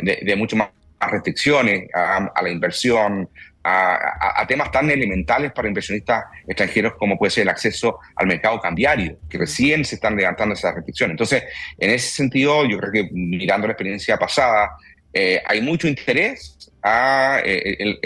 de, 0.01 0.37
mucho 0.37 0.57
más 0.57 0.69
restricciones 1.01 1.89
a 1.95 2.43
la 2.43 2.51
inversión, 2.51 3.29
a, 3.63 4.47
temas 4.49 4.71
tan 4.71 4.91
elementales 4.91 5.53
para 5.53 5.69
inversionistas 5.69 6.25
extranjeros 6.47 6.95
como 6.95 7.19
puede 7.19 7.31
ser 7.31 7.43
el 7.43 7.51
acceso 7.51 7.99
al 8.17 8.27
mercado 8.27 8.61
cambiario, 8.61 9.19
que 9.29 9.39
recién 9.39 9.85
se 9.85 9.97
están 9.97 10.17
levantando 10.17 10.55
esas 10.55 10.75
restricciones. 10.75 11.15
Entonces, 11.15 11.45
en 11.79 11.91
ese 11.91 12.09
sentido, 12.09 12.65
yo 12.67 12.79
creo 12.79 12.93
que 12.93 13.09
mirando 13.13 13.67
la 13.67 13.73
experiencia 13.73 14.17
pasada, 14.17 14.71
eh, 15.13 15.43
hay 15.47 15.61
mucho 15.61 15.89
interés 15.89 16.71
a 16.83 17.41
eh, 17.45 17.99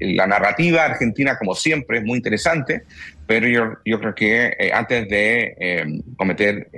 la 0.00 0.26
narrativa 0.26 0.84
argentina, 0.84 1.38
como 1.38 1.54
siempre, 1.54 1.98
es 1.98 2.04
muy 2.04 2.16
interesante, 2.16 2.82
pero 3.26 3.48
yo, 3.48 3.74
yo 3.84 4.00
creo 4.00 4.14
que 4.14 4.56
eh, 4.58 4.70
antes 4.72 5.08
de 5.08 5.54
eh, 5.58 6.00
cometer 6.16 6.70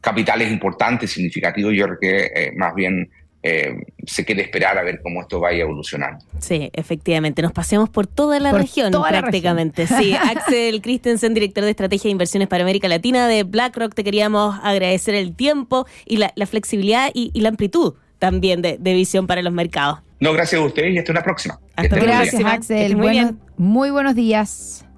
capitales 0.00 0.50
importantes, 0.50 1.10
significativos, 1.12 1.72
yo 1.74 1.86
creo 1.86 1.98
que 1.98 2.52
más 2.56 2.74
bien 2.74 3.10
se 4.06 4.24
quiere 4.24 4.42
esperar 4.42 4.78
a 4.78 4.82
ver 4.82 5.00
cómo 5.02 5.20
esto 5.20 5.40
vaya 5.40 5.62
evolucionando. 5.62 6.24
Sí, 6.38 6.70
efectivamente. 6.72 7.42
Nos 7.42 7.52
pasemos 7.52 7.90
por 7.90 8.06
toda 8.06 8.40
la 8.40 8.52
región 8.52 8.92
prácticamente. 8.92 9.86
Sí, 9.86 10.14
Axel 10.36 10.80
Christensen, 10.80 11.34
director 11.34 11.64
de 11.64 11.70
Estrategia 11.70 12.08
de 12.08 12.12
Inversiones 12.12 12.48
para 12.48 12.64
América 12.64 12.88
Latina 12.88 13.28
de 13.28 13.42
BlackRock, 13.42 13.94
te 13.94 14.04
queríamos 14.04 14.58
agradecer 14.62 15.14
el 15.14 15.36
tiempo 15.36 15.86
y 16.06 16.16
la, 16.16 16.32
flexibilidad 16.46 17.10
y 17.12 17.38
la 17.40 17.50
amplitud 17.50 17.94
también 18.24 18.62
de, 18.62 18.78
visión 18.78 19.26
para 19.26 19.42
los 19.42 19.52
mercados. 19.52 19.98
No, 20.20 20.32
gracias 20.32 20.60
a 20.60 20.64
ustedes 20.64 20.94
y 20.94 20.98
hasta 20.98 21.12
una 21.12 21.22
próxima. 21.22 21.60
Hasta 21.76 21.96
Gracias, 21.96 22.42
Axel. 22.42 22.96
Muy, 22.96 23.36
muy 23.58 23.90
buenos 23.90 24.14
días. 24.14 24.86